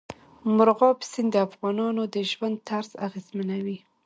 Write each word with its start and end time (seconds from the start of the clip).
مورغاب 0.55 0.97
سیند 1.11 1.29
د 1.33 1.35
افغانانو 1.47 2.01
د 2.13 2.15
ژوند 2.31 2.55
طرز 2.69 2.89
اغېزمنوي. 3.07 3.77